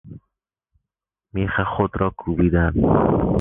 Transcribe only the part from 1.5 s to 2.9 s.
خود را کوبیدن